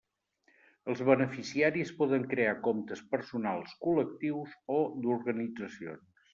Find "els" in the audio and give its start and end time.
0.93-1.03